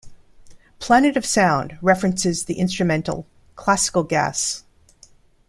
[0.79, 4.63] "Planet of Sound" references the instrumental "Classical Gas".